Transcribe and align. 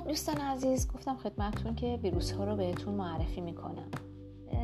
دوستان 0.00 0.36
عزیز 0.36 0.88
گفتم 0.88 1.16
خدمتتون 1.16 1.74
که 1.74 1.98
ویروس 2.02 2.32
ها 2.32 2.44
رو 2.44 2.56
بهتون 2.56 2.94
معرفی 2.94 3.40
می‌کنم. 3.40 3.88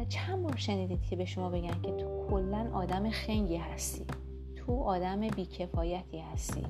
چند 0.09 0.43
بار 0.43 0.57
شنیدید 0.57 1.03
که 1.03 1.17
به 1.17 1.25
شما 1.25 1.51
بگن 1.51 1.83
که 1.83 1.93
تو 1.93 2.27
کلا 2.31 2.71
آدم 2.73 3.11
خنگی 3.11 3.57
هستی 3.57 4.05
تو 4.57 4.81
آدم 4.83 5.21
بیکفایتی 5.21 6.19
هستی. 6.19 6.63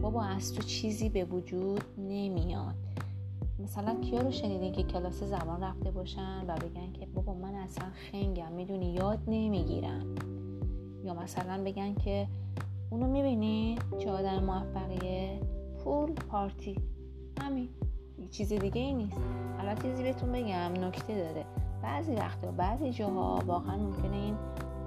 بابا 0.00 0.22
از 0.22 0.54
تو 0.54 0.62
چیزی 0.62 1.08
به 1.08 1.24
وجود 1.24 1.84
نمیاد. 1.98 2.74
مثلا 3.58 4.00
کیا 4.00 4.20
رو 4.20 4.30
شنیدین 4.30 4.72
که 4.72 4.82
کلاس 4.82 5.22
زبان 5.22 5.62
رفته 5.62 5.90
باشن 5.90 6.44
و 6.48 6.54
بگن 6.54 6.92
که 6.92 7.06
بابا 7.06 7.34
من 7.34 7.54
اصلا 7.54 7.84
خنگم 8.12 8.52
می‌دونی 8.52 8.94
یاد 8.94 9.18
نمی‌گیرم. 9.26 10.14
یا 11.04 11.14
مثلا 11.14 11.64
بگن 11.64 11.94
که 11.94 12.26
اونو 12.90 13.06
می‌بینی 13.06 13.78
چه 13.98 14.10
آدم 14.10 14.44
موفقیه؟ 14.44 15.40
پول 15.84 16.12
پارتی. 16.12 16.76
همین. 17.40 17.68
چیز 18.30 18.52
دیگه 18.52 18.80
ای 18.80 18.94
نیست. 18.94 19.20
البته 19.58 19.82
چیزی 19.82 20.02
بهتون 20.02 20.32
بگم 20.32 20.84
نکته 20.84 21.14
داره. 21.14 21.44
بعضی 21.82 22.14
وقتا 22.14 22.50
بعضی 22.50 22.90
جاها 22.90 23.42
واقعا 23.46 23.76
ممکنه 23.76 24.16
این 24.16 24.36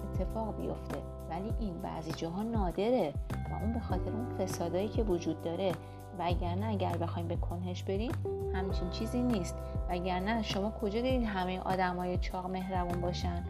اتفاق 0.04 0.58
بیفته. 0.58 0.98
ولی 1.30 1.54
این 1.60 1.82
بعضی 1.82 2.12
جاها 2.12 2.44
نادره 2.44 3.14
و 3.52 3.64
اون 3.64 3.74
به 3.74 3.80
خاطر 3.80 4.12
اون 4.12 4.38
فسادایی 4.38 4.88
که 4.88 5.04
وجود 5.04 5.42
داره. 5.42 5.72
وگرنه 6.20 6.66
اگر 6.66 6.98
بخوایم 6.98 7.28
به 7.28 7.36
کنهش 7.36 7.84
بریم 7.84 8.12
همچین 8.54 8.90
چیزی 8.90 9.22
نیست. 9.22 9.56
وگرنه 9.90 10.42
شما 10.42 10.72
کجا 10.72 11.02
دیدین 11.02 11.26
همه 11.26 11.60
آدمای 11.60 12.18
چاق 12.18 12.50
مهربون 12.50 13.02
باشن؟ 13.02 13.46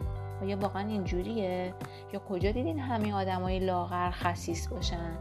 یا 0.46 0.56
واقعا 0.56 0.88
اینجوریه؟ 0.88 1.74
یا 2.12 2.20
کجا 2.28 2.52
دیدین 2.52 2.78
همه 2.78 3.14
آدمای 3.14 3.58
لاغر 3.58 4.10
خسیس 4.10 4.68
باشن؟ 4.68 5.16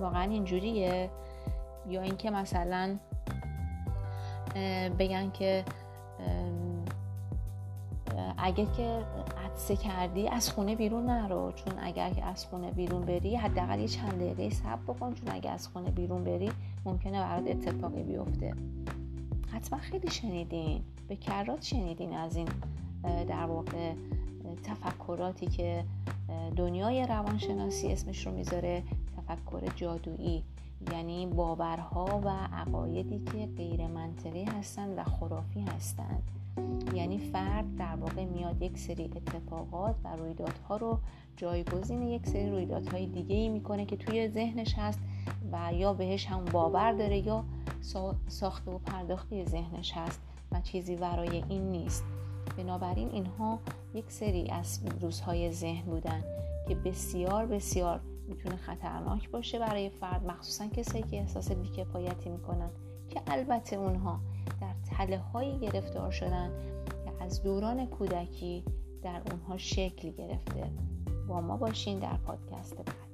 واقعا 0.00 0.22
اینجوریه؟ 0.22 1.10
یا 1.88 2.02
اینکه 2.02 2.30
مثلا 2.30 2.96
بگن 4.98 5.30
که 5.30 5.64
اگه 8.38 8.66
که 8.76 9.04
عدسه 9.44 9.76
کردی 9.76 10.28
از 10.28 10.50
خونه 10.50 10.76
بیرون 10.76 11.06
نرو 11.06 11.52
چون 11.52 11.74
اگر 11.80 12.10
که 12.10 12.24
از 12.24 12.44
خونه 12.44 12.70
بیرون 12.70 13.02
بری 13.02 13.36
حداقل 13.36 13.78
یه 13.80 13.88
چند 13.88 14.12
دقیقه 14.12 14.50
صبر 14.50 14.82
بکن 14.86 15.14
چون 15.14 15.28
اگه 15.30 15.50
از 15.50 15.68
خونه 15.68 15.90
بیرون 15.90 16.24
بری 16.24 16.50
ممکنه 16.84 17.20
برات 17.20 17.46
اتفاقی 17.46 18.02
بیفته. 18.02 18.54
حتما 19.52 19.78
خیلی 19.78 20.10
شنیدین. 20.10 20.82
به 21.08 21.16
کرات 21.16 21.62
شنیدین 21.62 22.16
از 22.16 22.36
این 22.36 22.48
در 23.02 23.44
واقع 23.44 23.92
تفکراتی 24.64 25.46
که 25.46 25.84
دنیای 26.56 27.06
روانشناسی 27.06 27.92
اسمش 27.92 28.26
رو 28.26 28.32
می‌ذاره 28.32 28.82
تفکر 29.16 29.60
جادویی. 29.76 30.44
یعنی 30.92 31.26
باورها 31.26 32.20
و 32.24 32.28
عقایدی 32.52 33.18
که 33.18 33.48
غیر 33.56 33.86
منطقی 33.86 34.44
هستند 34.44 34.98
و 34.98 35.04
خرافی 35.04 35.60
هستند 35.60 36.22
یعنی 36.94 37.18
فرد 37.18 37.76
در 37.76 37.96
واقع 37.96 38.24
میاد 38.24 38.62
یک 38.62 38.78
سری 38.78 39.04
اتفاقات 39.04 39.94
و 40.04 40.16
رویدادها 40.16 40.76
رو 40.76 40.98
جایگزین 41.36 42.02
یک 42.02 42.26
سری 42.26 42.50
رویدادهای 42.50 43.06
دیگه 43.06 43.36
ای 43.36 43.48
می‌کنه 43.48 43.86
که 43.86 43.96
توی 43.96 44.28
ذهنش 44.28 44.74
هست 44.74 44.98
و 45.52 45.72
یا 45.72 45.92
بهش 45.92 46.26
هم 46.26 46.44
باور 46.44 46.92
داره 46.92 47.18
یا 47.18 47.44
ساخته 48.28 48.70
و 48.70 48.78
پرداختی 48.78 49.44
ذهنش 49.44 49.92
هست 49.92 50.20
و 50.52 50.60
چیزی 50.60 50.96
ورای 50.96 51.42
این 51.48 51.70
نیست. 51.70 52.04
بنابراین 52.58 53.10
اینها 53.10 53.58
یک 53.94 54.04
سری 54.08 54.50
از 54.50 54.80
روزهای 55.00 55.52
ذهن 55.52 55.84
بودن 55.84 56.24
که 56.68 56.74
بسیار 56.74 57.46
بسیار 57.46 58.00
می‌تونه 58.28 58.56
خطرناک 58.56 59.30
باشه 59.30 59.58
برای 59.58 59.90
فرد 59.90 60.26
مخصوصا 60.26 60.66
کسایی 60.66 61.04
که 61.04 61.16
احساس 61.16 61.52
بیکفایتی 61.52 62.30
می‌کنن 62.30 62.70
که 63.08 63.22
البته 63.26 63.76
اونها 63.76 64.20
در 64.60 64.74
تله 64.90 65.18
هایی 65.18 65.58
گرفتار 65.58 66.10
شدن 66.10 66.50
که 67.04 67.24
از 67.24 67.42
دوران 67.42 67.86
کودکی 67.86 68.64
در 69.02 69.22
اونها 69.30 69.56
شکل 69.56 70.10
گرفته. 70.10 70.70
با 71.28 71.40
ما 71.40 71.56
باشین 71.56 71.98
در 71.98 72.16
پادکست 72.16 72.76
بعد. 72.76 73.07